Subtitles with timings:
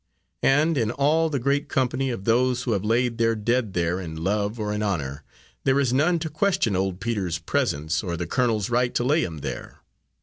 [0.41, 4.15] And in all the great company of those who have laid their dead there in
[4.23, 5.23] love or in honour,
[5.63, 9.41] there is none to question old Peter's presence or the colonel's right to lay him
[9.41, 9.81] there.